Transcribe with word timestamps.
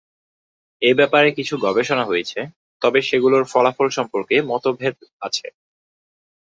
এ 0.81 0.91
ব্যাপারে 0.93 1.29
কিছু 1.37 1.53
গবেষণা 1.65 2.03
হয়েছে, 2.05 2.39
তবে 2.81 2.99
সেগুলোর 3.01 3.43
ফলাফল 3.51 3.87
সম্পর্কে 3.89 4.35
মতভেদ 4.49 4.95
আছে। 5.21 5.47